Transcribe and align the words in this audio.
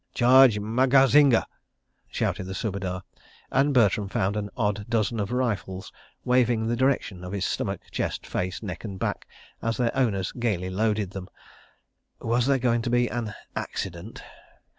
"Charge 0.15 0.57
magazhinge," 0.59 1.43
shouted 2.09 2.45
the 2.45 2.55
Subedar, 2.55 3.03
and 3.51 3.71
Bertram 3.71 4.09
found 4.09 4.35
an 4.35 4.49
odd 4.57 4.87
dozen 4.89 5.19
of 5.19 5.31
rifles 5.31 5.93
waving 6.25 6.61
in 6.61 6.67
the 6.69 6.75
direction 6.75 7.23
of 7.23 7.33
his 7.33 7.45
stomach, 7.45 7.81
chest, 7.91 8.25
face, 8.25 8.63
neck 8.63 8.83
and 8.83 8.97
back, 8.97 9.27
as 9.61 9.77
their 9.77 9.95
owners 9.95 10.31
gaily 10.31 10.71
loaded 10.71 11.11
them.... 11.11 11.29
Was 12.19 12.47
there 12.47 12.57
going 12.57 12.81
to 12.81 12.89
be 12.89 13.09
an 13.09 13.35
"accident"? 13.55 14.23